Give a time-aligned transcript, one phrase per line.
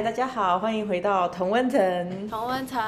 [0.00, 2.26] 嗨，大家好，欢迎回到同温层。
[2.26, 2.80] 同温层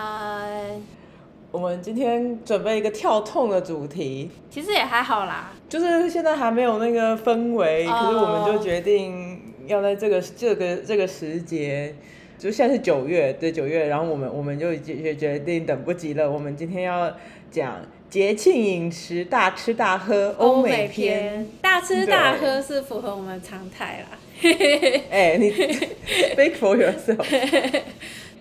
[1.50, 11.94] 我们今天准备一个跳痛的主题，其实也还好啦，就是现在还没有那个氛围，哦可是我们就决定要在这个这个这个时节，
[12.38, 17.12] 就现在是九月，对九月，然后我们我们就决决定等不及了，我们今天要
[17.50, 17.74] 讲
[18.08, 21.46] 节庆饮食，大吃大喝欧美篇。
[21.60, 24.16] 大吃大喝是符合我们常态啦。
[25.10, 27.24] 哎、你 speak for yourself。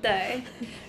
[0.02, 0.42] 对，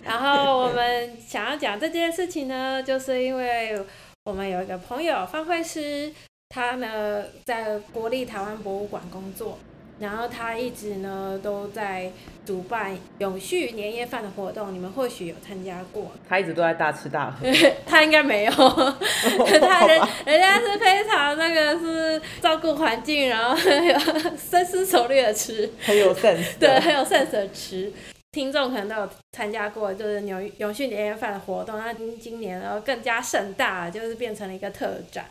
[0.02, 3.78] 然后我们想要讲这件事情呢，就是因为
[4.24, 6.10] 我们有一个朋友方慧师，
[6.48, 9.58] 他呢在国立台湾博物馆工作，
[10.02, 12.10] 然后他一直呢都在
[12.44, 17.46] 主办永续年夜饭的活动，你们或许有参加过，他一直都在大吃大喝，
[17.86, 18.68] 他应该没有，好
[19.60, 23.98] 他人人家是非常那个是照顾环境，然后有
[24.36, 26.80] 深思熟虑的吃，很有 sense 对，的。
[26.80, 27.92] 很有 sense 的吃。
[28.32, 31.78] 听众可能都有参加过，就是永永续年夜饭的活动。
[31.78, 35.26] 那今年然后更加盛大，就是变成了一个特展。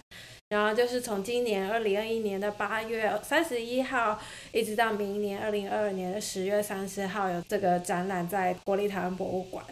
[0.52, 4.20] 然后就是从今年二零二一年的八月三十一号，
[4.52, 9.64] 一直到明年二零二二年的十月三十号，有这个展览在国立台湾博物馆。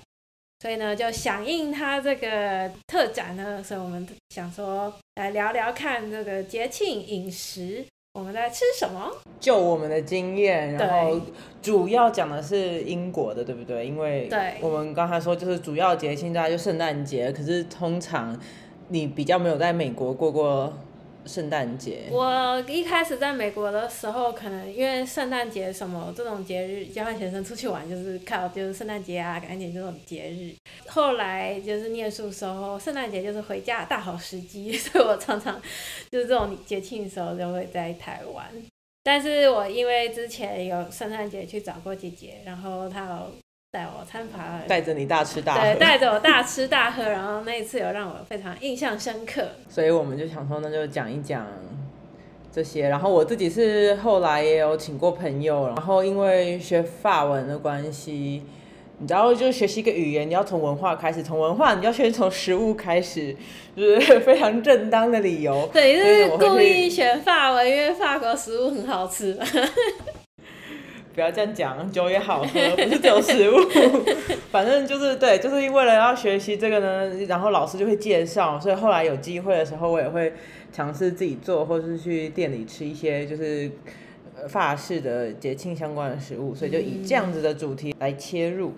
[0.61, 9.11] 所以呢，就响应它这个特展呢，所以我们想说来聊聊看这个节庆饮食，我们在吃什么？
[9.37, 11.19] 就我们的经验，然后
[11.61, 13.85] 主要讲的是英国的，对不对？
[13.85, 18.37] 因为对我们刚才说就是主要节庆大概就圣诞节，可是通常
[18.89, 20.71] 你比较没有在美国过过
[21.25, 30.55] 圣诞节，我一开始在美国的时候，可能因为圣诞节什么这种节日，交换学生出去玩就是靠就是圣诞节啊、感恩节这种节日。
[30.87, 35.61] 后来就是念书时候，圣诞节就是回家大好时机， 所以我常常
[36.09, 38.45] 就是这种节庆的时候就会在台湾。
[39.03, 43.31] 但是我因为之前有圣诞节去找过姐姐，然后她有
[43.71, 49.47] 带我参访，带着你大吃大喝对，喝，带着我大吃大喝，然后那一次有让我非常印象深刻。
[49.69, 51.45] 所以我们就想说，那就讲一讲
[52.51, 52.89] 这些。
[52.89, 58.43] 然后我自己是后来也有请过朋友，然后因为学法文的关系。
[59.01, 63.33] 你知道，就学习一个语言，你要从文化开始，从文化你要先从食物开始，
[63.77, 65.69] 就是非常正当的理由。
[65.71, 69.39] 对，就是故意选法文，因为法国食物很好吃。
[71.19, 73.57] 不要这样讲，酒也好喝，不是只有食物。
[74.49, 80.31] 反正就是对，就是因为了要学习这个呢，然后老师就会介绍，所以后来有机会的时候，我也会
[80.71, 83.69] 尝试自己做，或是去店里吃一些就是
[84.41, 88.73] 呃法式的节庆相关的食物，所以就以这样子的主题来切入。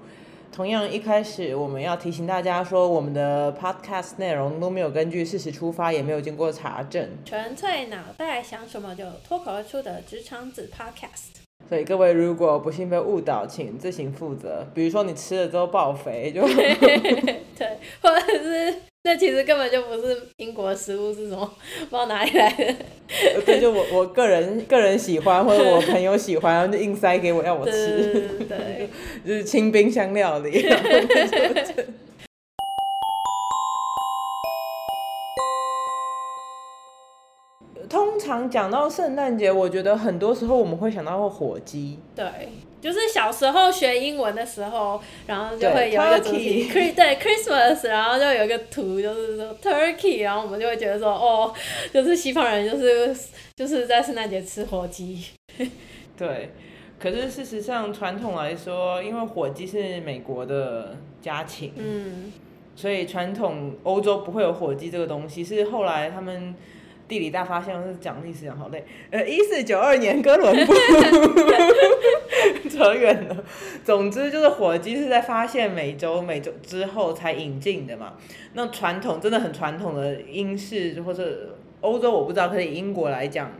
[0.51, 11.41] 同样，一开始我们要提醒大家说，我们的 podcast 内容都没有根据事实出发，也没有经过查证，纯粹脑袋想什么就脱口而出的职场子 Podcast。
[11.71, 14.67] 所以各位如果不幸被误导，请自行负责。
[14.73, 21.49] 比如说你吃了之后爆肥，就 对，或者是那其实根本就不是英国食物，是什么？
[21.79, 22.75] 不知道哪里来的。
[23.45, 28.89] 对就我我个人个人喜欢，或者我朋友喜欢，然后就硬塞给我要我对吃，对对，
[29.25, 30.67] 就是清冰箱料理。
[38.31, 42.25] 常讲到圣诞节，我觉得很多时候我们会想到火鸡，对，
[42.79, 51.53] 就是小时候学英文的时候，然后就会有一个主题 turkey 对 Christmas，然后就有一个图，就是说 Turkey，然后我们就会觉得说，哦，
[51.93, 53.15] 就是西方人就是
[53.55, 55.25] 就是在圣诞节吃火鸡。
[56.17, 56.51] 对。
[56.97, 62.31] 可是事实上，传统来说，因为火鸡是美国的家禽，嗯，
[62.75, 66.53] 所以传统欧洲不会有火鸡这个东西，是后来他们
[67.11, 68.81] 地理大发现，是讲历史讲好累。
[69.09, 70.73] 呃，一四九二年哥伦布
[72.69, 73.43] 扯远了。
[73.83, 78.13] 总之就是火鸡是在发现美洲美洲之后才引进的嘛。
[78.53, 83.51] 那传统真的很传统的英式或者欧洲我不知道，可是以英国来讲，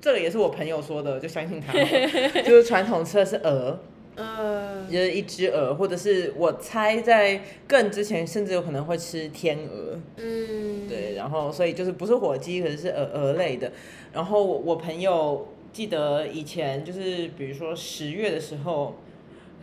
[0.00, 1.72] 这个也是我朋友说的，就相信他。
[2.42, 3.78] 就是传统吃的是鹅。
[4.16, 13.72] 呃，就是一只鹅，或者是我猜在更之前，甚至有可能会吃天鹅，嗯，对，然后所以就是不是火鸡，可是是鹅鹅类的。
[14.12, 18.96] 然后我我朋友记得以前就是比如说十月的时候，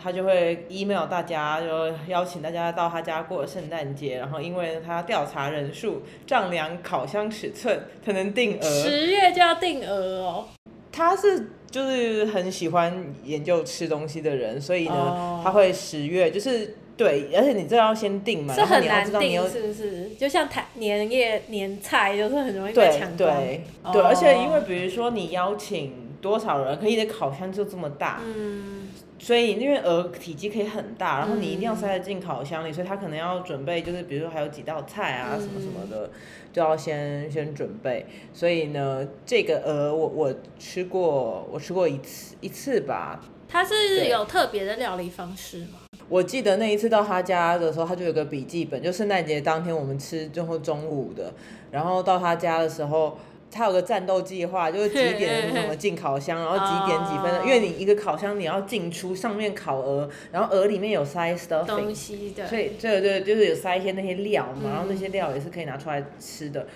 [0.02, 8.64] 他就会 email 大家，就邀请大家到他家过圣诞节，然后因为他要调查人数、丈量烤箱尺寸才能定额。
[8.64, 10.46] 十月就要定额哦。
[10.92, 20.10] 他是就是很喜欢研究吃东西的人，所以呢，哦他会十月就是对，而且你这要先定嘛，是然后你要很难知道你有定，是不是？
[20.18, 23.18] 就像台年夜年菜，就是很容易被抢光。
[23.18, 23.62] 对
[23.94, 28.87] 对，哦而且因为比如说你邀请多少人，可以的烤箱就这么大，嗯，
[29.20, 36.10] 所以因为鹅体积可以很大，然后你一定要塞得进烤箱里，所以它可能要准备，就是比如说还有几道菜啊什么什么的，
[36.54, 38.06] 就要先先准备。
[38.32, 43.20] 所以呢，这个鹅我我吃过，我吃过一次一次吧。
[43.50, 45.80] 它是有特别的料理方式吗？
[46.08, 51.34] 我记得那一次到他家的时候，他就有个笔记本，就圣诞节当天我们吃最后中午的，
[51.72, 53.18] 然后到他家的时候。
[53.50, 66.68] 他有个战斗计划，就是几点什么进烤箱，然后几点几分的，因为你一个烤箱你要进出，上面烤鹅，然后鹅里面有塞 stuffing，东西的，所以对对，就是有塞一些那些料嘛，然后那些料也是可以拿出来吃的。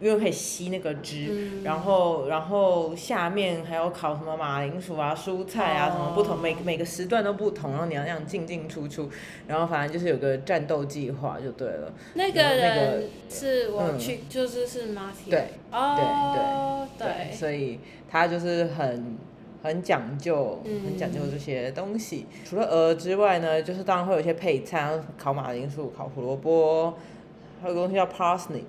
[0.00, 9.10] 因为可以吸那个汁，然后然后下面还有烤什么马铃薯啊、蔬菜啊，什么不同每每个时段都不同，然后你要那样进进出出，
[9.48, 11.92] 然后反正就是有个战斗计划就对了。
[12.14, 15.30] 那个人是我去，就是是 Martin。
[15.30, 19.18] 对，哦，对对对，所以他就是很
[19.64, 22.26] 很讲究，很讲究这些东西。
[22.44, 26.94] 除了鹅之外呢，就是当然会有一些配菜，烤马铃薯、烤胡萝卜，
[27.60, 28.62] 还有个东西叫 parsnip。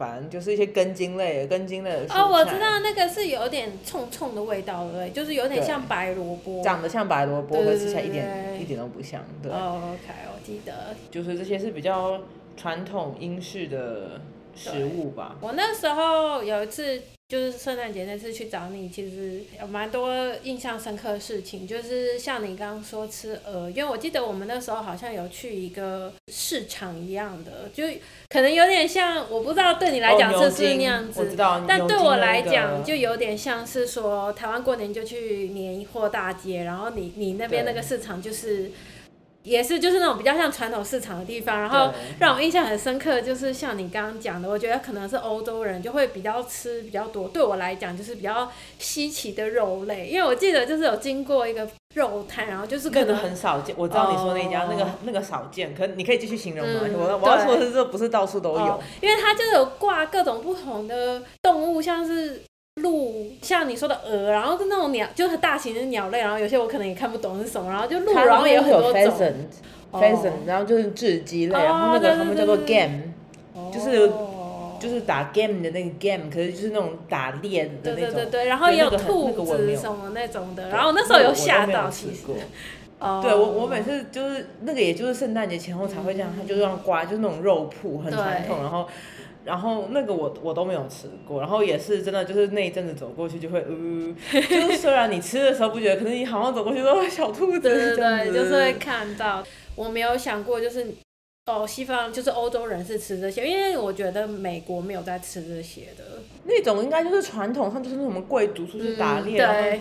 [0.00, 2.06] 反正就是一些根茎类、根茎类的。
[2.08, 6.62] 哦，我知道那个是有点冲冲的味道，对，就是有点像白萝卜。
[6.64, 9.52] 长得像白萝卜，可吃起来一点一点都不像，对。
[9.52, 10.96] 哦，OK，我记得。
[11.10, 12.18] 就是这些是比较
[12.56, 14.18] 传统英式的
[14.62, 15.36] 食物吧。
[15.40, 17.02] 我那时候有一次。
[17.30, 20.12] 就是圣诞节那次去找你，其实有蛮多
[20.42, 21.64] 印象深刻的事情。
[21.64, 27.84] 就是像你刚刚说吃鹅，因为我记得我们那时候好像有去一个市场一样的，就
[28.28, 31.36] 可能有点像，我不知道对你来讲是不是那样子，
[31.68, 38.72] 但对我来讲就有点像是说台湾过年就去年货大街，然后你你那边那个市场就是。
[39.42, 47.26] 也是，就是那种比较像传统市场的地方，然后让我印象很深刻，就是像你刚刚讲的，我觉得可能是欧洲人就会比较吃比较多。
[47.28, 53.74] 对我来讲，就是比较稀奇的肉类，因为我记得就是有经过一个肉摊，然后就是可能很少见。
[53.78, 56.80] 我知道你说那家那个那个少见，可你可以继续形容吗？
[56.92, 62.42] 我我要说的是，这不是到处都有，因为它就是有挂各种不同的动物，像是。
[62.76, 68.92] 鹿像你说的鹅，然后是那种鸟，就是大型的鸟类，然后有些我可能也看不懂是什么，然后就鹿，然后也有很多种
[69.92, 73.02] ，pheasant，然后就是雉鸡类，然后那个他们叫做 game，
[73.72, 74.10] 就是
[74.78, 82.26] 就是打 game 的那个 game，可是就是那种打猎的那种，对对对对，然后也有兔子什么那种的，然后那时候有吓到，其实，
[83.20, 88.86] 对我我每次就是那个也就是圣诞节前后才会这样，他就这样刮，就是那种肉铺很传统，然后。
[89.44, 99.42] 然后那个我我都没有吃过，然后也是真的就是那一阵子走过去就会呃， 就是虽然你吃的时候不觉得，可是你好像走过去都会小兔子对对对，就是会看到。
[99.76, 100.86] 我没有想过就是
[101.46, 106.04] 哦，西方就是欧洲人是吃这些，因为我觉得美国没有在吃这些的。
[106.44, 109.38] 那种应该就是传统上就是什么贵族出去打猎，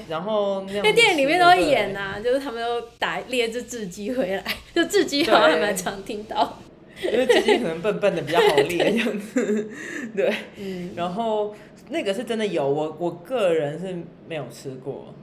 [0.07, 6.59] 然后那电影里面都会演呐，就是他们都打猎只雉鸡回来，就雉鸡好像还蛮常听到。
[7.11, 9.69] 因为最近可能笨笨的比较好练这样子，
[10.15, 10.33] 对，
[10.95, 11.55] 然后
[11.89, 13.95] 那个是真的有，我我个人是
[14.27, 15.13] 没有吃过。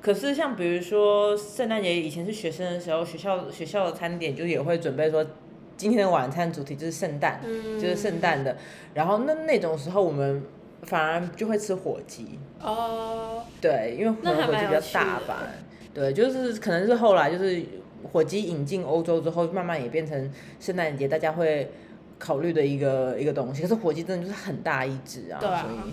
[0.00, 5.24] 可是像比如说圣诞节以前是学生的时候，学校学校的餐点就也会准备说，
[5.76, 7.40] 今天的晚餐主题就是圣诞，
[7.80, 8.56] 就是圣诞的。
[8.94, 10.42] 然后那那种时候我们
[10.82, 12.38] 反而就会吃火鸡。
[12.60, 13.42] 哦。
[13.60, 15.42] 对，因为火鸡比较大吧。
[15.92, 17.62] 对，就是可能是后来就是。
[18.12, 21.70] 火鸡引进欧洲之后，慢慢也变成圣诞节大家会
[22.18, 23.62] 考虑的一个一个东西。
[23.62, 25.84] 可是火鸡真的就是很大一只啊，对啊。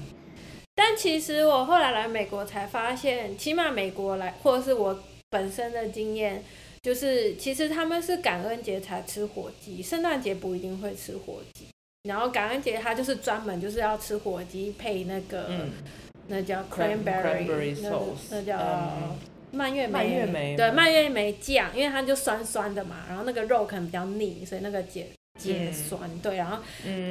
[0.74, 4.98] 但其实我后来来美国才发现，起码美国来，或者是我
[5.30, 6.44] 本身的经验，
[6.82, 11.66] 就是其实他们是感恩节才吃火鸡，圣诞节不一定会吃火鸡。
[12.04, 15.48] 然后感恩节他就是专门就是要吃火鸡配那个，
[16.28, 17.78] 那叫 cranberry，
[18.32, 18.58] 那叫。
[19.52, 26.58] 蔓越莓，对蔓越莓酱，因为它就酸酸的嘛，然后那个肉可能比较腻，所以那个解解酸，对，然后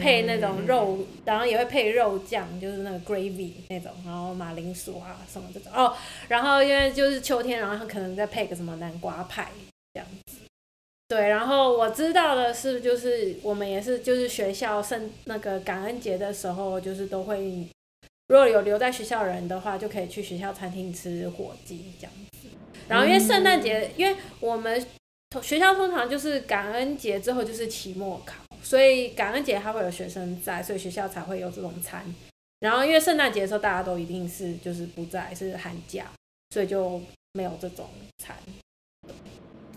[0.01, 5.71] 配那种肉，然后也会配肉酱，就是那个 gravy 那种，然后马铃薯啊什么这种。
[5.73, 5.95] 哦，
[6.29, 9.51] 然后因为就是秋天，然后可能再配个什么南瓜派
[9.95, 10.39] 这样子，
[11.09, 17.69] 对，然后我知道的是，就是我们也是，就是学校圣那个感恩节的时候，就是都会。
[18.31, 22.47] 如果有留在学校人的话，就可以去学校餐厅吃火鸡这样子。
[22.87, 24.81] 然后因为圣诞节，因为我们
[25.43, 32.05] 学校通常就是感恩节之后就是期末考，所以感恩节还会有学生在，所以学校才会有这种餐。
[32.61, 36.07] 然后因为圣诞节的时候大家都一定是就是不在，是寒假，
[36.51, 38.37] 所以就没有这种餐。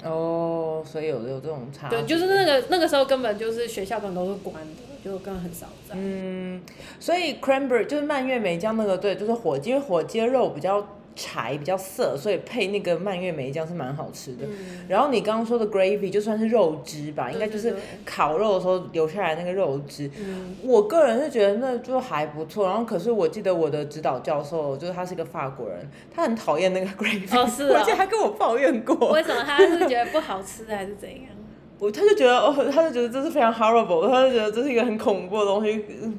[0.04, 1.90] 哦，所以有有这种差。
[1.90, 4.72] 对，就是那个那个时候根本就是学校根本都是关的。
[5.04, 6.62] 就根本很少嗯，
[6.98, 14.46] 所以 cranberry 就是蔓越莓酱那个对，就是火鸡，因为火鸡肉比较柴，比较涩，所以配那个蔓越莓酱是蛮好吃的。
[14.46, 20.10] 嗯，然后你刚刚说的 gravy 就算是肉汁吧，应该就是烤肉的时候留下来那个肉汁。
[20.20, 31.33] 嗯，我个人是觉得那就还不错，然后可是我记得我的指导教授就是他是一个法国人，他很讨厌那个 gravy，、哦是哦而且他跟我抱怨过，为什么他是觉得不好吃还是怎样？
[31.84, 35.86] 我他就觉得哦，他就觉得这是非常 horrible，他就觉得这是一个很恐怖的东西。
[36.02, 36.18] 嗯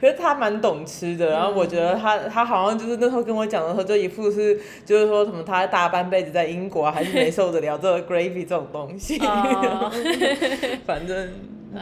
[0.00, 9.18] 可是他蛮懂吃的，然后我觉得他他好像就是那时候跟我讲的时候，就一副是就是说什么他大半辈子在英国还是没受得了这个 gravy 这种东西。
[9.20, 9.90] 哦
[10.86, 11.28] 反正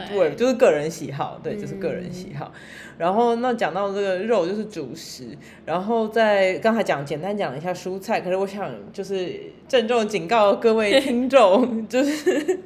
[0.09, 2.51] 对对，就是个人喜好，对，就是个人喜好。
[2.97, 5.23] 然后那讲到这个肉就是主食，
[5.65, 12.59] 然后在刚才讲简单讲了一下蔬菜，可是我想就是郑重警告各位 听众，就是。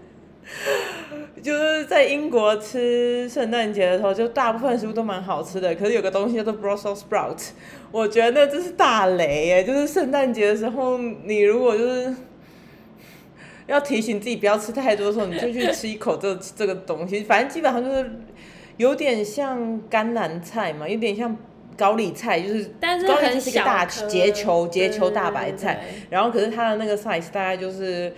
[1.42, 5.74] 就是在英国吃圣诞节的时候，就大部分食物都蛮好吃的。
[5.76, 7.50] 可是有个东西叫做 Brussels sprout，
[7.92, 9.64] 我觉得这是大雷耶。
[9.64, 12.14] 就是圣诞节的时候，你如果就是
[13.68, 17.22] 要提醒自己不要吃太多的时候，你就去吃一口这这个东西。
[17.22, 18.12] 反正基本上就是
[18.78, 21.38] 有点像甘蓝菜嘛，有点像
[21.78, 28.14] 高丽菜，就是但是高丽菜是一个大结球结球大白菜，然后可是它的那个 size 大概就是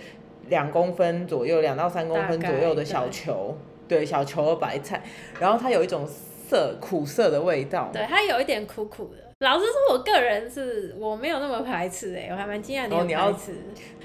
[0.48, 3.56] 两公分左右，两到三公分左右的小球，
[3.88, 5.02] 对小球的白菜，
[5.40, 9.22] 然后它有一种涩苦涩的味道，对，它有一点苦苦的。
[9.40, 13.52] 老实说，我个人是我没有那么排斥哎、我还蛮惊讶你有哦你要排斥。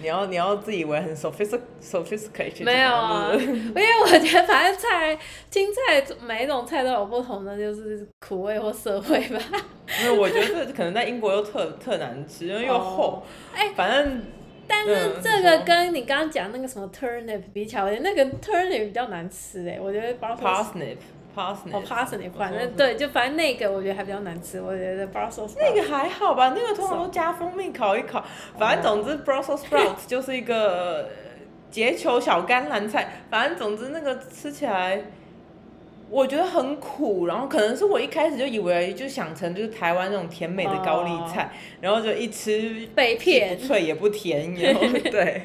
[0.02, 5.16] 你要你要自以为很 sophistic sophisticated，没有啊，因为我觉得反正菜
[5.52, 9.40] 青菜每一种菜都有不同的就是苦味或涩味吧。
[10.04, 13.22] 因为我觉得 可能在英国又特特难吃，因为又厚，
[13.54, 14.20] 哎反正
[14.68, 20.98] 但是嗯这个跟你刚刚讲那个什么 turnip 比起来，我觉得那个 turnip 比较难吃哎、我觉得包括 parsnip
[21.36, 28.26] parsnip 哦 parsnip，反正对，就反正那个我觉得还比较难吃，我觉得 Brussels 那个还好吧，那个通常都加蜂蜜烤一烤。
[28.58, 31.10] 反正总之，Brussels sprouts 就是一个呃
[31.70, 33.22] 结球小甘蓝菜。
[33.30, 35.00] 反正总之那个吃起来，
[36.10, 43.58] 我觉得很苦，然后可能是我一开始就以为就想成就是台湾那种甜美的高丽菜，然后就一吃被骗。
[43.58, 45.42] 不脆也不甜，然后对，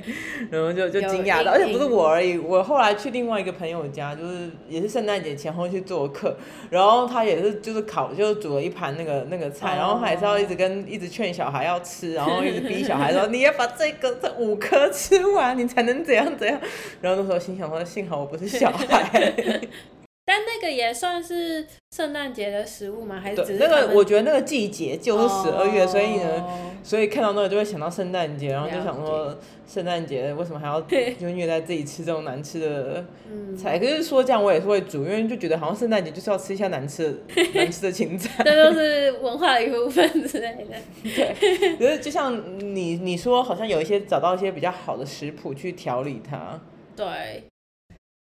[0.50, 6.37] 然后就就惊讶到，而且不是我而已，我后来去另外一个朋友家，就是也是圣诞节前后去做客，
[6.71, 9.76] 然后他也是就是烤，就是煮了一盘那个那个菜，哦。
[9.76, 16.59] 然后还是要一直跟一直劝小孩要吃，然后一直逼小孩说你要把这个这五颗吃完，你才能怎样怎样，
[17.00, 19.33] 然后那时候心想说幸好我不是小孩，
[20.24, 23.20] 但那个也算是圣诞节的食物吗？
[23.22, 26.30] 还是只是，那个我觉得那个季节就是十二月，所以呢。
[26.40, 29.38] 哦所以看到那个就会想到圣诞节，然后就想说
[29.68, 33.78] 圣诞节为什么还要就虐待自己吃这种难吃的嗯，菜？
[33.78, 37.18] 可是说这样我也是会煮，因为就觉得好像圣诞节就是要吃一下难吃的
[37.54, 38.42] 难吃的青菜。
[38.42, 40.74] 这都是文化的一部分之类的。
[41.14, 46.60] 对，可是就像你你说，好像有一些找到一些比较好的食谱去调理它。
[46.96, 47.44] 对，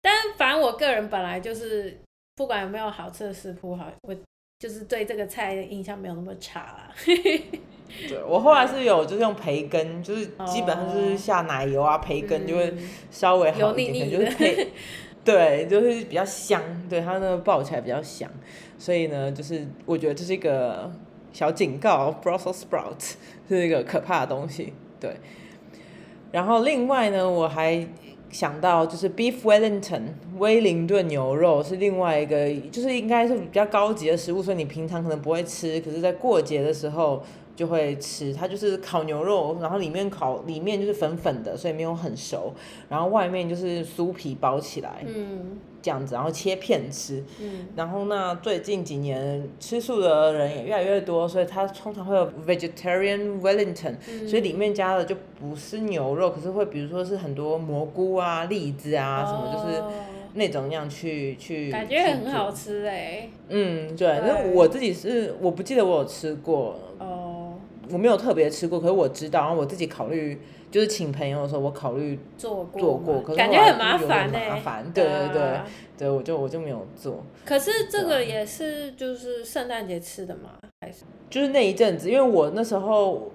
[0.01, 2.00] 但反正我个人本来就是
[2.36, 4.15] 不管有没有好吃的食谱，好，我
[4.60, 6.91] 就是对这个菜的印象没有那么差啦。
[8.08, 14.68] 对我后来是有就是用培根，就是基本上就是下奶油啊，培根就会嗯稍微好油一点，就是配，
[15.25, 18.29] 对，就是比较香，对它那个爆起来比较香，
[18.77, 20.91] 所以呢，就是我觉得这是一个
[21.34, 23.15] 小警告，Brussels sprout
[23.48, 25.15] 是一个可怕的东西，对。
[26.32, 27.88] 然后另外呢，我还
[28.32, 30.02] 想到就是 beef Wellington
[30.38, 37.24] 威灵顿牛肉是另外一个，就是应该是比较高级的食物，所以你平常可能不会吃，可是在过节的时候
[37.60, 38.34] 就会吃。
[38.34, 42.54] 它就是烤牛肉，然后里面烤里面就是粉粉的，所以没有很熟，
[42.88, 47.22] 然后外面就是酥皮包起来嗯这样子，然后切片吃。
[47.42, 59.92] 嗯，然后那最近几年吃素的人也越来越多，所以它通常会有 vegetarian Wellington，、所以里面加的就不是牛肉，可是会比如说是很多蘑菇啊、栗子啊、什么，就是哦
[60.36, 61.70] 那种样去去。
[61.70, 62.30] 感觉很。
[62.30, 67.09] 好吃哎、嗯，对，对那我自己是我不记得我有吃过，哦，
[67.91, 70.39] 我没有特别吃过，可是我知道，然后我自己考虑
[70.72, 75.65] 就是请朋友的时候，我考虑做过做过，可是感觉很麻烦哎、麻烦，对对对啊
[75.98, 77.24] 对，我就我就没有做。
[77.46, 80.51] 可是这个也是就是圣诞节吃的嘛？
[80.81, 83.31] 还是就是那一阵子，因为我那时候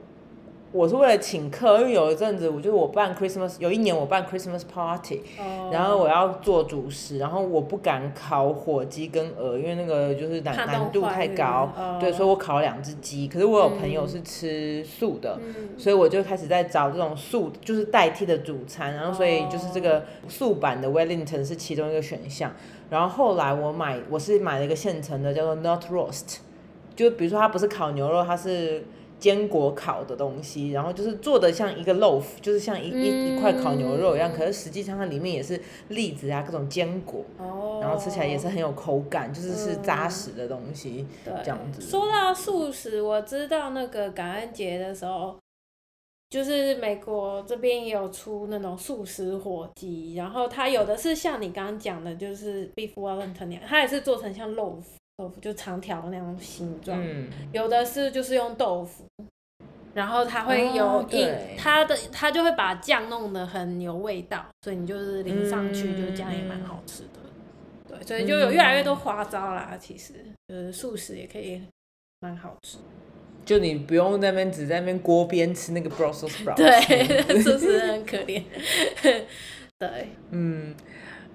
[0.74, 11.96] 我是为了请客，因为有一阵子我就是我办 Christmas，有一年我办 Christmas party，、哦，然后我要做主食，然后我不敢烤火鸡跟鹅，因为那个就是难难度太高，哦。
[12.00, 13.28] 对，所以我烤了两只鸡。
[13.28, 15.54] 可是我有朋友嗯是吃素的，嗯。
[15.78, 22.50] 所以我就开始在找这种素，就是代替的主餐，然后所以就是这个素版的 Wellington 是其中一个选项。
[22.90, 26.38] 然后后来我买，我是买了一个现成的，叫做 Not Roast，
[26.96, 28.84] 就比如说它不是烤牛肉，它是
[29.24, 41.80] 坚果烤的东西，然后就是做的像一个 loaf，就是像一一一块烤牛肉一样，可是实际上它里面也是栗子啊，各种坚果，哦，然后吃起来也是很有口感，就是是扎实的东西，对这样子。
[41.80, 45.34] 说到素食，我知道那个感恩节的时候，
[46.28, 54.82] 就是美国这边也有出那种素食火鸡，然后它有的是像你刚刚讲的，就是 beef Wellington 那样，它也是做成像 loaf
[55.18, 59.06] loaf 就长条那种形状，嗯，有的是就是用豆腐。
[59.94, 61.24] 然后它会有哦一、
[61.56, 67.20] 它的它就会把酱弄得很有味道，所以你就是淋上去，嗯就这样也蛮好吃的。
[67.88, 69.76] 对，所以就有越来越多花招啦。
[69.78, 70.14] 其实
[70.48, 71.62] 就是素食也可以
[72.18, 72.78] 蛮好吃。
[73.44, 76.56] 就你不用在那边只在那边锅边吃那个 Brussels sprouts。
[76.56, 78.42] 对，素食很可怜。
[79.78, 80.74] 对，嗯，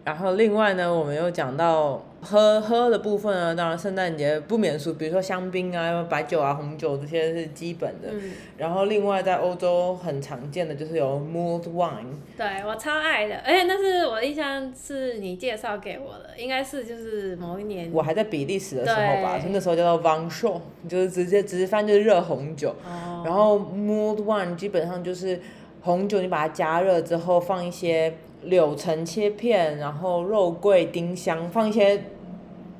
[0.06, 8.10] 然后另外呢，我们又讲到喝喝的部分呢，当然圣诞节不免俗，比如说香槟啊、白酒啊、红酒这些是基本的。
[8.12, 17.91] 嗯，然后另外在欧洲很常见的就是有 mulled wine，对我超爱的，而且那是我印象是你介绍给我的，应该是就是某一年。
[17.94, 22.74] 我还在比利时的时候吧，就那时候叫做 v a n s h o 就是直接直接翻就是热红酒。
[22.86, 23.22] 哦。
[23.24, 25.39] 然后 mulled wine 基本上就是
[25.82, 32.03] 红酒，你把它加热之后放一些柳橙切片，然后肉桂、丁香，放一些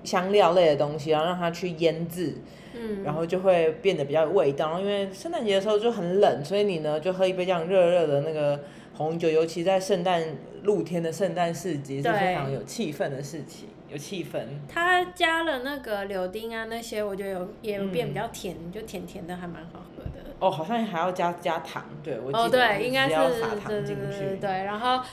[0.04, 2.36] 香料类的东西，然后让它去腌制，
[2.74, 4.68] 嗯，然后就会变得比较有味道。
[4.68, 8.60] 然后因为圣诞节的时候就很冷，所以你呢就喝一杯这样热热的那个
[8.96, 10.24] 红酒，尤其在圣诞
[10.64, 14.40] 露天的圣诞市集是非常有气氛的事情，有气氛。
[14.68, 20.30] 它加了那个柳丁啊那些，我觉得有也有变嗯比较甜，就甜甜的，还蛮好喝的。
[20.40, 25.04] 哦，好像还要加加糖，对我哦，记得对，应该是对，然后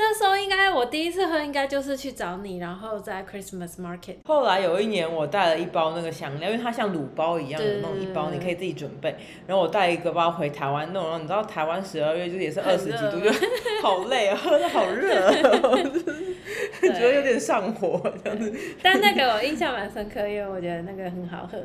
[0.00, 4.18] 那时候应该我第一次喝应该就是去找你，然后在 Christmas Market。
[4.24, 9.14] 后来有一年，我带了一包那个香料，因为它像卤包一样的那种一包，你可以自己准备。
[9.44, 13.30] 然后我带一个包回台湾弄，然后你知道台湾十二月就也是二十几度，就
[13.82, 15.14] 好累啊，喝 的好热
[15.62, 15.76] 哦，
[16.80, 18.54] 觉得有点上火这样子。
[18.80, 21.58] 但那个我印象蛮深刻，因为我觉得那个很好喝。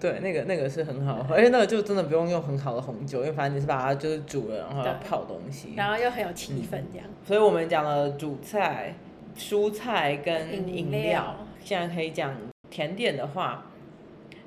[0.00, 5.74] 对，那个那个是很好喝，而且那个就真的不用用很好的红酒，因为反正你是把它就是煮了，然后要泡东西。
[5.76, 7.06] 然后又很有气氛这样。
[7.26, 8.94] 所以我们讲了主菜、
[9.36, 12.36] 蔬菜跟饮饮料现在可以讲
[12.70, 13.66] 甜点的话，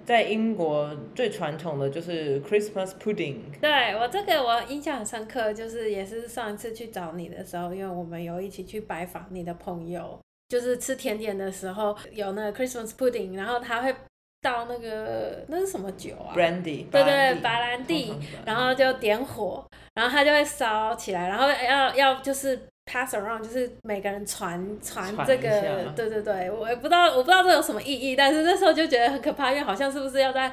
[0.05, 3.38] 在英国最传统的就是 Christmas pudding。
[3.60, 13.93] 对我这个我印象很深刻，就是也是上一次去找你的时候，因为我们有一起去拜访你的朋友，就是吃甜点的时候有那个 Christmas pudding，然后他会
[14.41, 18.13] 倒那个那是什么酒啊？Brandy，对对，白白兰地
[18.45, 30.52] 然后就点火，然后它就会烧起来，然后要要就是 pass around，就是每个人传传这个，对对对，我也不知道我不知道这有什么意义，但是那时候就觉得很可怕，因为好像是不是要在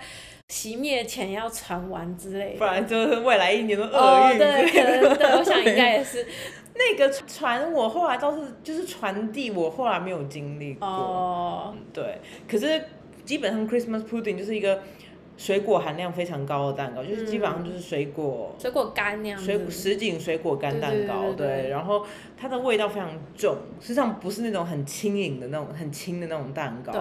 [0.49, 2.59] 熄灭前要传完之类的。
[2.59, 4.39] 不然就是未来一年都厄哦，运。
[4.39, 6.27] 对，可能 对，我想应该也是
[6.75, 10.89] 那个传我后来倒是就是传递，我后来没有经历过。
[10.89, 12.19] 哦，对，
[12.49, 12.83] 可是
[13.25, 14.83] 基本上 Christmas pudding 就是一个
[15.37, 18.55] 水果含量非常高的蛋糕，就是基本上就是水果。
[18.59, 19.71] 水果干那样水子。
[19.71, 22.07] 什锦水果干蛋糕，对对对对对然后
[22.37, 27.01] 它的味道非常重，实际上不是那种很轻盈的那种很轻的那种蛋糕，对，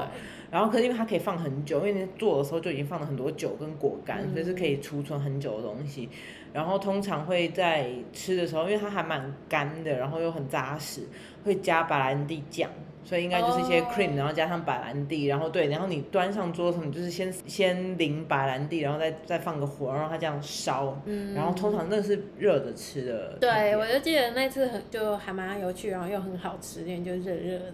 [0.49, 6.09] 然后可是因为它可以放很久，因为你做的时候就已经放了很多酒跟果干，嗯所以是可以储存很久的东西。
[6.51, 11.01] 然后通常会在吃的时候，因为它还蛮干的，然后又很扎实，
[11.43, 12.69] 会加白兰地酱，
[13.05, 23.37] 所以应该就是一些哦 cream，、然后加上白兰地，然后对，然后你端上桌的时候，你就是先先淋白兰地，然后再再放个火，然后它这样烧，嗯，然后通常那是热的吃的。
[23.39, 27.73] 对，我就记得那次很就还蛮有趣，然后又很好吃，因为就热热的，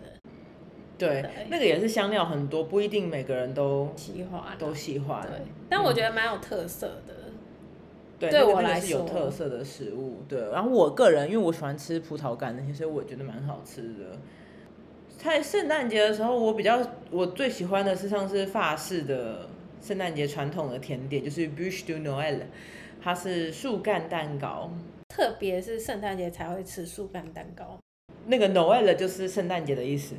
[0.97, 4.41] 对对那个也是香料很多，不一定每个人都喜欢。
[4.57, 5.21] 都喜欢。
[5.21, 7.13] 对，但我觉得蛮有特色的。
[8.19, 10.23] 对，那个对我来那个是有特色的食物。
[10.27, 14.17] 对，然后我个人因为我喜欢吃葡萄干那些，所以我觉得蛮好吃的。
[15.21, 16.79] 在圣诞节的时候，我比较
[17.11, 19.49] 我最喜欢的是像是法式的
[19.81, 22.39] 圣诞节传统的甜点，就是 bûche de Noël，
[23.03, 24.71] 它是树干蛋糕。
[25.09, 27.77] 特别是圣诞节才会吃树干蛋糕。
[28.27, 30.15] 那个 Noël 就是圣诞节的意思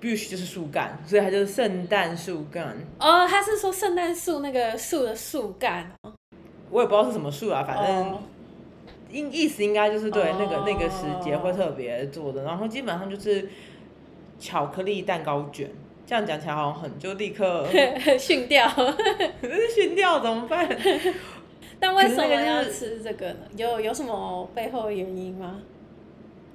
[0.00, 2.76] ，bûche 就是树干，所以它就是圣诞树干。
[2.98, 6.12] 哦，他是说圣诞树那个树的树干哦。
[6.70, 8.20] 我也不知道是什么树啊，反正哦
[9.12, 13.48] 意意思应该就是对哦那个那个时节会特别做的，然后基本上就是
[14.40, 15.70] 巧克力蛋糕卷。
[16.06, 17.64] 这样讲起来好像很就立刻
[18.18, 18.68] 训掉。
[19.72, 20.68] 训掉怎么办？
[21.78, 23.36] 但为什么要吃这个呢？
[23.56, 25.60] 有有什么背后的原因吗？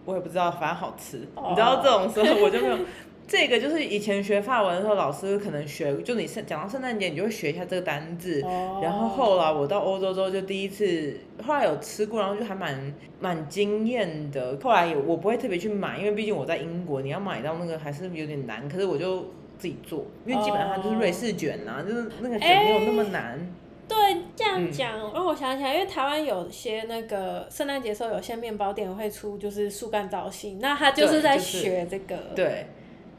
[0.04, 1.26] 我也不知道，反正好吃。
[1.36, 2.78] 哦你知道这种时候我就没有
[3.28, 8.42] 这个就是以前学法文的时候，老师可能学，就你圣讲到圣诞节，你就会学一下这个单字。
[8.44, 14.58] 哦然后后来我到欧洲之后，就第一次，后来有吃过，然后就还蛮蛮惊艳的。
[14.62, 18.70] 后来也我不会特别去买，因为毕竟我在英国，你要买到那个还是有点难。
[18.70, 19.22] 可是我就
[19.58, 23.40] 自己做，因为基本上它就是瑞士卷呐、就是那个卷没有那么难。
[23.88, 23.96] 对，
[24.36, 32.18] 这样嗯讲让我想起来，因为台湾有些那个圣诞节的时候，有些面包店会出就是树干造型，那他就是在学这个。
[32.36, 32.66] 对，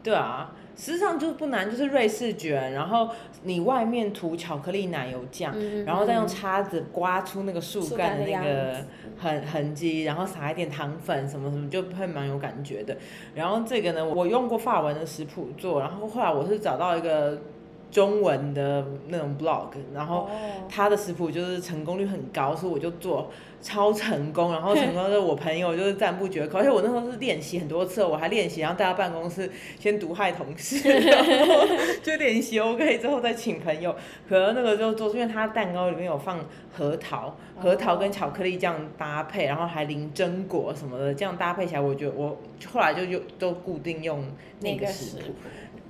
[0.06, 3.08] 对啊，实际上就是不难，就是瑞士卷，然后
[3.42, 8.76] 你外面涂巧克力奶油酱，嗯然后再用叉子刮出那个树树干的那个
[9.18, 12.96] 痕痕迹，然后撒一点糖粉什么什么，就会蛮有感觉的。
[13.34, 17.42] 然后这个呢，我用过法文的食谱做，然后后来我是找到一个
[17.90, 20.28] 中文的那种 blog，然后哦，
[20.68, 23.30] 他的食谱就是成功率很高，所以我就做
[23.62, 31.66] 超成功，然后 成功的我朋友就是赞不绝口，而且我那时候是练习很多次，我还练习，然后带到办公室先毒害同事， 然后
[32.02, 33.94] 就练习 OK 之后再请朋友，
[34.28, 36.38] 可能那个就做，因为它蛋糕里面有放
[36.76, 42.36] 核桃，核桃跟巧克力酱搭配，然后还淋榛果什么的，这样搭配起来，我觉得我
[42.70, 44.22] 后来就就都固定用
[44.60, 45.24] 那那个个食谱。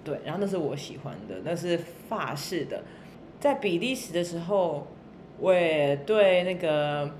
[0.06, 1.76] 对，然后那是我喜欢的，那是
[2.08, 2.84] 法式的。
[3.40, 4.86] 在比利时的时候，
[5.40, 7.10] 我也对那个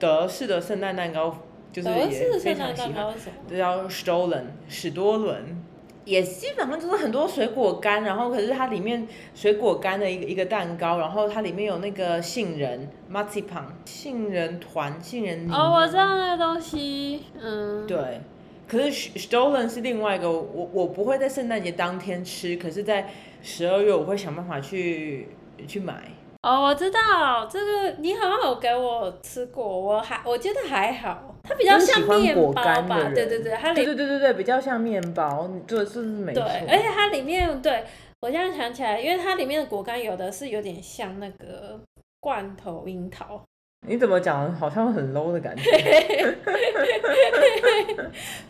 [0.00, 1.36] 德式的圣诞蛋糕
[1.72, 3.36] 就是德式也的圣诞非常喜欢，蛋糕是什么？
[3.48, 5.62] 这叫 Stollen 史多伦。
[6.06, 15.52] 也基本上就是很多水果干，然后可是它里面水果干的一个一个蛋糕，然后它里面有那个杏仁 marzipan 杏仁团、杏仁泥。
[15.52, 18.22] 哦，我知道那个东西，嗯，对，
[18.70, 23.10] 可是 Stollen 是另外一个，我我不会在圣诞节当天吃，可是在
[23.42, 25.26] 十二月我会想办法去
[25.66, 25.94] 去买。
[26.42, 37.84] 哦，我知道这个，你好像有给我吃过，我还我觉得还好，它比较像面包吧，对对对，它里对对对对对，比较像面包，你做的是没对错。，而且它里面对
[38.20, 41.78] 我现在想起来，因为它里面的果干有的是有点像那个
[42.20, 43.44] 罐头樱桃，
[43.86, 45.70] 你怎么讲，好像很 low 的感觉。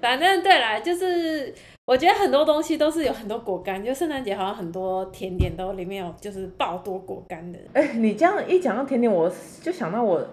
[0.00, 7.58] 反正对啦，就是我觉得很多东西都是有很多果干，就圣诞节好像很多甜点都里面有就是爆多果干的。
[7.72, 9.30] 哎、你这样一讲到甜点，我
[9.62, 10.26] 就想到我。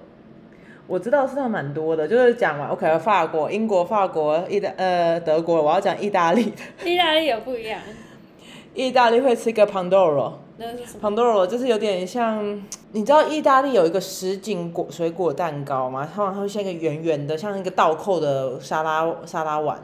[0.90, 6.90] 我知道是它蛮多的，就是讲完 OK，法国、英国、法国、意大呃德国，我要讲意大利的。
[6.90, 7.82] 意大利有不一样，
[8.74, 10.98] 意大利会吃一个 Pandoro，那是？
[11.48, 16.08] 就是有点像，你知道意大利有一个什锦果水果蛋糕吗？
[16.13, 19.80] 它它会像一个圆圆的，像一个倒扣的沙拉沙拉碗。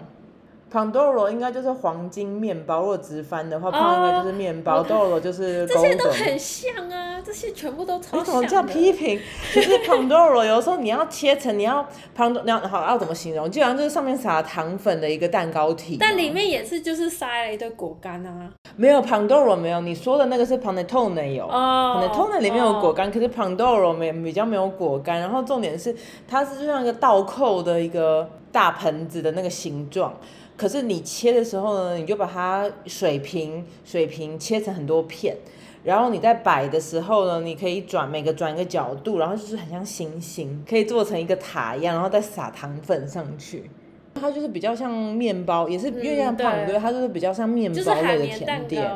[0.74, 6.10] Pandoro 应该就是黄金面包，如果直翻的话，胖应该就是面包、我 d o r o 就是这些都。
[6.10, 8.66] 很像啊，这些全部都超你怎么这样。
[8.66, 9.20] 批评？
[9.54, 13.52] 就是 Pandoro 有时候你要切成，你要 Pandoro，你要好要怎么形容？
[13.52, 15.98] 基本上就是上面撒糖粉的一个蛋糕体。
[16.00, 18.50] 但里面也是就是塞了一堆果干啊。
[18.76, 21.46] 没有 Pandoro 没有，你说的那个是 Panettone 有。
[21.46, 22.02] 哦。
[22.02, 25.20] Panettone 里面有果干，可是 Pandoro 没比较没有果干。
[25.20, 25.96] 然后重点是，
[26.28, 30.12] 它是就像一个倒扣的一个大盆子的那个形状。
[30.56, 35.36] 可是你切的时候呢，你就把它水平水平切成很多片，
[35.84, 43.70] 然后你在摆的时候呢，你可以转每个转一个角度，然后就是很像星星，可以做成一个塔一样，然后再撒糖粉上去。
[44.16, 48.92] 它就是比较像面包，也是因为像对胖对，它就是比较像面包类的甜点。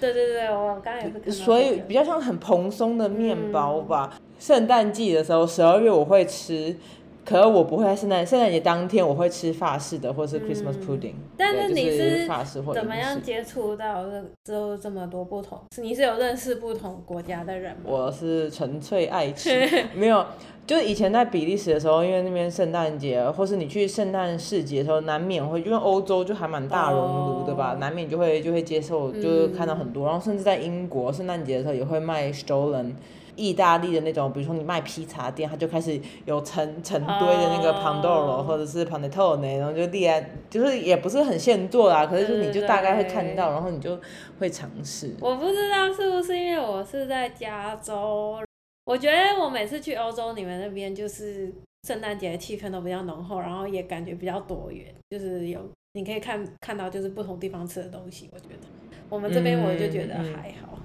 [0.00, 1.32] 对对对，我刚刚也是。
[1.32, 4.18] 所以比较像很蓬松的面包吧。
[4.38, 6.76] 圣诞季的时候，十二月我会吃，
[7.24, 14.04] 可是我不会在圣诞圣诞节当天我会吃法式的或是 Christmas pudding、但是你是是法式或怎么样接触到
[14.44, 15.58] 这这么多不同？
[15.80, 17.82] 你是有认识不同国家的人吗？
[17.84, 20.24] 我是纯粹爱吃， 没有。
[20.64, 30.06] 就是以前在比利时的时候，因为那边圣诞节，或是你去圣诞市集的时候，难免会，因为欧洲就还蛮大熔炉的吧哦难免就会就会接受，就是看到很多。
[30.06, 32.92] 然后甚至在英国圣诞节的时候也会卖 Stollen，
[33.36, 43.98] 意大利的那种，比如说你卖披萨店，它就开始有成成堆的那个哦 Pandoro、或者是 Panettone，然后就立在，就是也不是很现做啦，可是就你就大概会看到，然后你就
[44.38, 45.14] 会尝试。
[45.20, 48.38] 我不知道是不是因为我是在加州，
[48.84, 51.52] 我觉得我每次去欧洲，你们那边就是
[51.86, 55.60] 圣诞节的气氛都比较浓厚，然后也感觉比较多元，就是有
[55.94, 58.28] 你可以看看到就是不同地方吃的东西。
[58.32, 58.66] 我觉得
[59.08, 60.78] 我们这边我就觉得嗯嗯还好，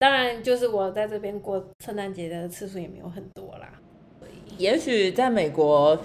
[0.00, 3.68] 当然就是我在这边过圣诞节的次数也没有很多啦。
[4.56, 5.98] 也许在美国，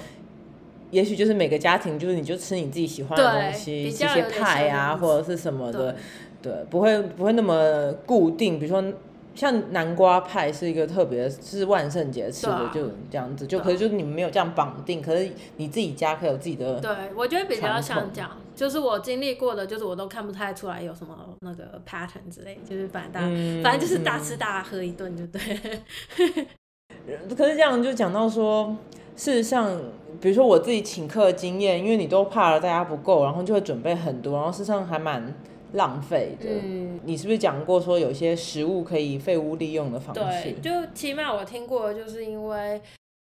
[0.91, 5.95] 也许就是每个家庭就是你就吃你自己喜欢的东西，比吃些派啊或者是什么的
[6.41, 8.59] 对，对，不会不会那么固定。
[8.59, 8.93] 比如说
[9.33, 13.47] 像南瓜派是一个特别是万圣节吃的，啊就这样子。
[13.47, 16.81] 就可是就是你们没有这样绑定，可是你自己家可以有自己的。
[16.81, 18.29] 对，我觉得比较像这样。
[18.55, 25.59] 就是我经历过的，就是我都看不太出来有什么那个 pattern 之类，就是反正大、嗯反正就是大吃大喝一顿就对了。
[27.35, 28.75] 可是这样就讲到说，
[29.15, 29.79] 事实上，
[30.19, 35.33] 比如说我自己请客的经验，因为你都怕了大家不够，然后就会准备很多，然后事实上还蛮
[35.73, 36.47] 浪费的。
[36.49, 40.61] 嗯，你是不是讲过说有些食物可以废物利用的方式对，？
[40.61, 42.81] 就起码我听过，就是因为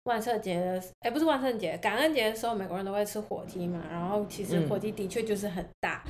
[0.04, 6.04] 万圣节的，哎、不是万圣节，感恩节的时候，美国人都会吃火鸡嘛，然后其实嗯火鸡的确就是很大，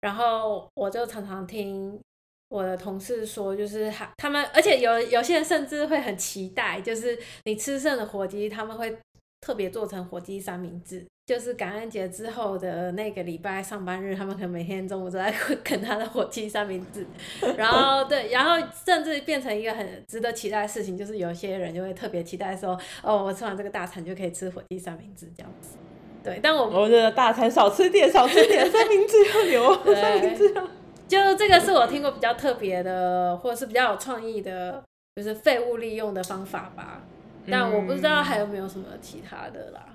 [0.00, 2.00] 然后我就常常听
[2.48, 8.96] 我的同事说，就是他他们，而且有有些人甚至会很期待，就是你吃剩的火鸡，他们会
[9.44, 11.04] 特别做成火鸡三明治。
[11.26, 15.32] 就是感恩节之后的那个礼拜上班日，他们可能每天中午都在
[15.64, 17.06] 啃他的火鸡三明治，
[17.56, 25.78] 然后对，然后甚至变成一个很值得期待的事情，就是有些人就会特别期待说，哦，我吃完这个大餐就可以吃火鸡三明治这样子。
[26.22, 30.62] 对，但我我觉得大餐少吃点，少吃点，三明治要留，三明治要。
[31.08, 34.84] 就这个是我听过比较特别的，或者是比较有创意的，
[35.16, 37.00] 就是废物利用的方法吧。
[37.50, 39.86] 但我不知道还有没有什么其他的啦。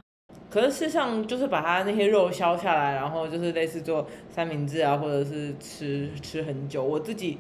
[0.50, 6.84] 可是事实上，就是把它那些肉削下来，然后就是类似做三明治啊，或者是吃吃很久。
[6.84, 7.38] 我自己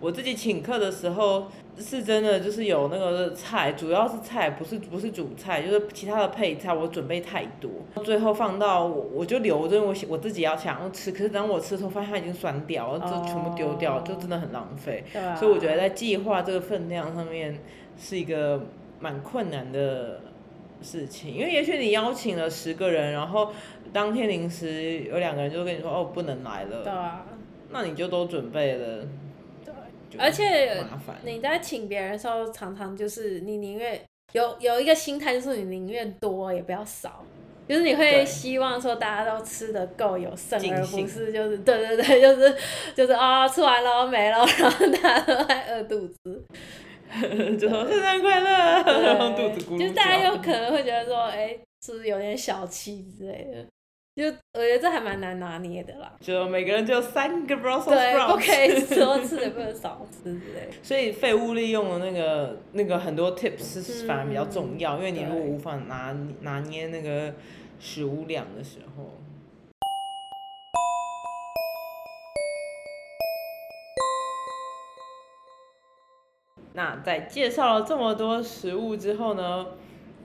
[0.00, 7.70] 我自己请客的时候，是真的就是有那个菜，主要是菜，不是不是主菜，就是其他的配菜我准备太多，
[8.02, 15.04] 最后放到我我就留着，我我自己要想要吃，可是等我吃的时候发现它已经酸掉了，就全部丢掉，哦就真的很浪费。
[15.36, 17.56] 所以我觉得在计划这个分量上面
[17.96, 18.66] 是一个
[19.00, 20.20] 蛮困难的
[20.82, 23.52] 事情，因为也许你邀请了十个人，然后
[23.92, 27.26] 当天临时有两个人就跟你说哦不能来了，对啊，
[27.70, 29.04] 那你就都准备了，
[29.64, 29.74] 对。
[30.18, 31.16] 而且麻烦。
[31.22, 34.00] 你在请别人的时候，常常就是你宁愿
[34.32, 37.24] 有有一个心态，就是你宁愿多也不要少，
[37.68, 42.56] 就是你会希望说大家都吃的够有剩，而不是就是对对对，就是
[42.94, 46.42] 就是哦吃完了没了， 然后大家都在饿肚子，
[47.58, 48.50] 就说圣诞快乐，
[49.02, 53.66] 然后 肚子咕噜就是大家叫有可能会觉得说，哎、是不是有点小气之类的？
[54.16, 56.12] 就我觉得这还蛮难拿捏的啦。
[56.20, 60.72] 就每个人只有三个 Brussels 对，不 sprouts，可以多吃，也不能少吃之类的。
[60.82, 67.32] 所以废物利用的那个那个很多 tips 是反而比较重要，因为你如果无法拿拿捏那个
[67.78, 69.18] 食物量的时候。
[76.78, 79.66] 那在介绍了这么多食物之后呢，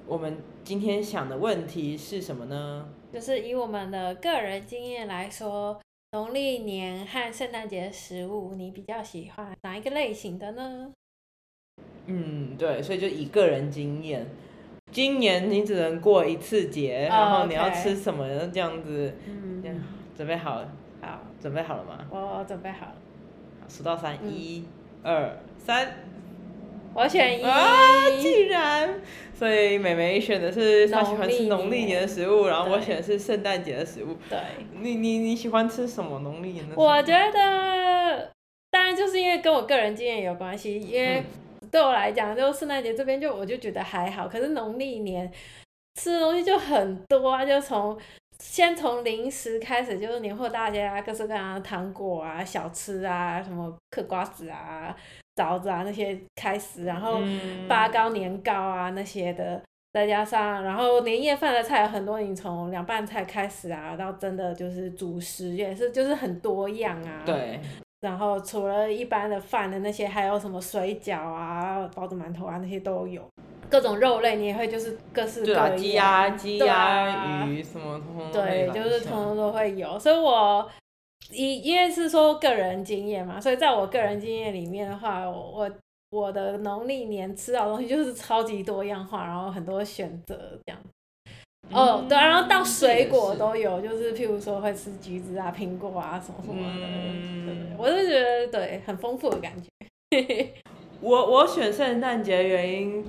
[0.05, 2.87] 我们今天想的问题是什么呢？
[3.11, 10.91] 就是以我们的个人经验来说，农历年和圣诞节的食物，你比较喜欢哪一个类型的呢？
[12.05, 14.27] 嗯，对，所以就以个人经验，
[14.91, 19.83] 今年你只能过一次节，哦然后你要吃什么这样子，嗯，
[20.15, 22.05] 准备好了，好，准备好了吗？
[22.11, 22.95] 我准备好了，
[23.67, 24.63] 数到三，嗯一、
[25.01, 25.91] 二、三。
[26.95, 27.43] 我选一。
[27.43, 29.01] 啊，竟然！
[29.33, 34.15] 所以美眉选的是她喜欢吃农历年的食物，然后我对选的是圣诞节的食物。
[34.29, 34.39] 对，
[34.79, 36.83] 你你你喜欢吃什么农历年的食物？
[36.83, 38.31] 我觉得，
[38.71, 41.19] 当然就是因为跟我个人经验有关系，因为
[41.61, 45.29] 嗯对我来讲，就圣诞节这边就我就觉得还好，可是农历年
[45.99, 47.97] 吃的东西就很多啊，就从
[48.39, 54.95] 先从零食开始，就是年货大街啊，各式各样的糖果啊、小吃啊，什么嗑瓜子啊、
[55.35, 67.23] 枣子啊那些开始，然后嗯八糕、年糕啊那些的，再加上然后年夜饭的菜有很多，你从凉拌菜开始啊，到真的就是主食也是就是很多样啊。。
[67.25, 67.59] 对，
[68.01, 73.21] 然后除了一般的饭的那些，还有什么水饺啊、包子、馒头啊那些都有。
[73.69, 75.77] 各种肉类你也会就是各式各对啊，样。
[75.77, 80.69] 鸡鸭、鸡对鸭、啊鱼什么通通对，就是通通都会有，所以我
[81.33, 85.71] 因因为是说个人经验嘛，所以在我个人经验里面的话，我我
[86.11, 90.79] 我的农历年吃到的东西就是超级多样化，然后很多选择这样。
[91.71, 99.69] 哦，对，然后到水果都有，就是譬如说会吃橘子啊、苹果啊什么什么的，嗯对，我是觉得对很丰富的感觉。
[101.01, 103.03] 我我选圣诞节的原因，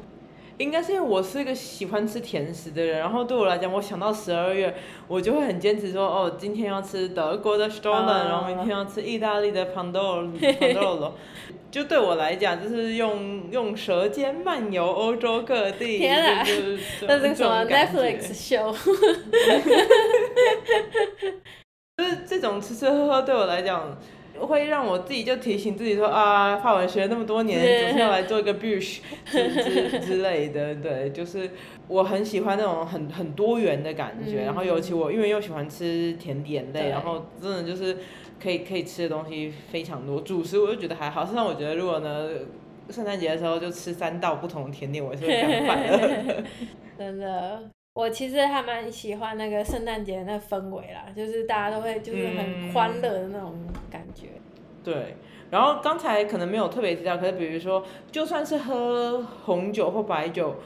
[0.58, 4.74] 应该是因为我是一个喜欢吃甜食的人，然后对我来讲，我想到十二月，
[5.08, 11.12] 我就会很坚持说，哦，今天要吃德国的 Stollen，、哦然后明天要吃意大利的 Pandoro Pandoro，
[11.70, 18.74] 就对我来讲，就是用用舌尖漫游欧洲各地，天啊就是那是什么 Netflix show？？
[21.96, 23.96] 就是这种吃吃喝喝对我来讲，
[24.40, 30.74] 会让我自己就提醒自己说啊，法文学了那么多年，总是要来做一个 bush 之之之类的。
[30.82, 31.50] 对，就是
[31.88, 34.44] 我很喜欢那种很很多元的感觉。
[34.44, 37.96] 然后尤其我因为又喜欢吃甜点类，然后真的就是
[38.42, 40.20] 可以可以吃的东西非常多。
[40.20, 42.28] 主食我就觉得还好，甚至我觉得如果呢
[42.90, 46.42] 圣诞节的时候就吃三道不同的甜点，我也是会很快乐。
[46.98, 47.62] 真的。
[47.94, 53.54] 我其实还蛮喜欢那个圣诞节那氛围啦，就是大家都会就是很欢乐的那种。
[54.84, 55.16] 对，
[55.50, 60.56] 然后刚才可能没有特别提到，可是比如说，就算是喝红酒或白酒，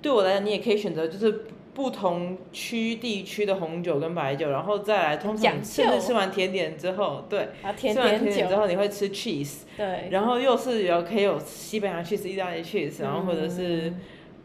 [0.00, 13.92] 对我来讲，你也可以选择就是不同区地区的红酒跟白酒，然后再来通常甚至吃完甜点之后，对，吃完甜点之后你会吃 cheese，对，然后又是有可以有西班牙 cheese、意大利 cheese，然后或者是。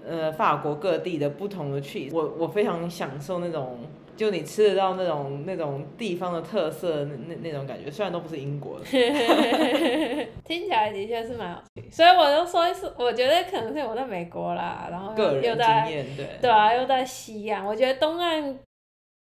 [0.04, 3.78] 呃，法国各地的不同的 cheese，我我非常享受那种，
[4.22, 8.86] 就你吃得到那种那种地方的特色那那那种感觉，虽然都不是英国的。
[10.46, 18.60] 听起来的确是蛮好吃，所以我就说是，我觉得可能是我在美国啦，然后又在对对啊，又在西岸，我觉得东岸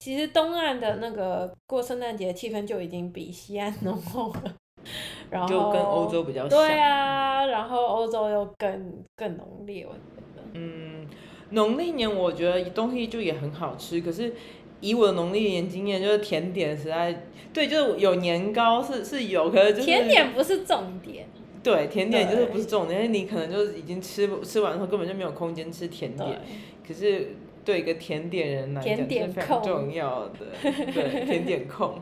[0.00, 4.54] 其实东岸的那个过圣诞节气氛就已经比西岸浓厚了，
[5.30, 6.58] 然后就跟欧洲比较像。
[6.58, 9.86] 对啊，然后欧洲又更更浓烈。
[9.86, 9.98] 我觉
[10.34, 11.06] 得嗯，
[11.50, 14.34] 农历年我觉得东西就也很好吃，可是
[14.80, 21.26] 以我的农历年经验，就是甜点实在对，就是有年糕是是有，可是就是甜点不是重点。
[21.62, 26.40] 对，甜点就是不是重点，因为你可能就是已经吃吃完之后根本就没有空间吃甜点。
[26.86, 31.98] 可是对一个甜点人来讲是非常重要的， 对，甜点控。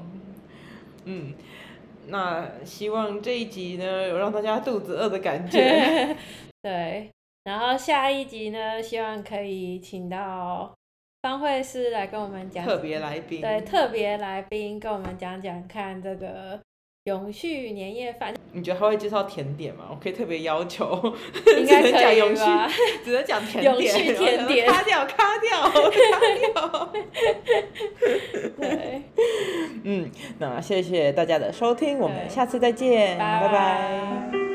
[1.04, 1.32] 嗯，
[2.08, 6.16] 那希望这一集呢有让大家肚子饿的感觉。
[6.62, 7.10] 对。
[7.44, 10.74] 然后下一集呢，希望可以请到
[11.26, 16.56] 方慧师来跟我们讲特别来宾，对特别来宾跟我们讲讲看这个
[17.06, 18.32] 永续年夜饭。
[18.52, 19.86] 你觉得他会介绍甜点吗？
[19.90, 21.02] 我可以特别要求，
[21.58, 21.92] 应该可以
[22.36, 22.68] 吧？
[23.04, 25.90] 只能讲甜点，永续甜点， 卡掉，卡掉，卡
[26.38, 26.92] 掉。
[28.56, 29.02] 对，
[29.82, 30.08] 嗯，
[30.38, 34.45] 那谢谢大家的收听，我们下次再见，拜拜。